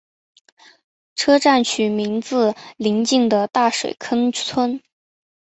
[1.15, 4.81] 车站取名自邻近的大水坑村。